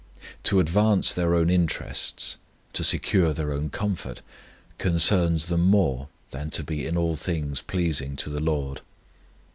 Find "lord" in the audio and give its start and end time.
8.41-8.81